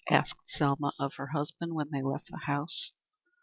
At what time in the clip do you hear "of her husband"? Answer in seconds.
0.97-1.75